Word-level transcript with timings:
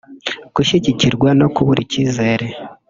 gushyigikirwa 0.55 1.29
no 1.39 1.47
kubura 1.53 1.79
icyizere 1.85 2.45